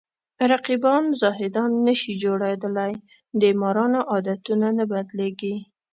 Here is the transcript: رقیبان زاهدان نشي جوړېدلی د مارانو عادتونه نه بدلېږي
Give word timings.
رقیبان 0.51 1.03
زاهدان 1.21 1.71
نشي 1.85 2.13
جوړېدلی 2.23 2.93
د 3.41 3.43
مارانو 3.61 3.99
عادتونه 4.11 4.67
نه 4.77 4.83
بدلېږي 4.91 5.55